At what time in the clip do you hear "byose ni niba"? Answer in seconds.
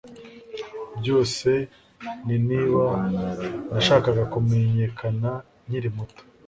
0.99-2.85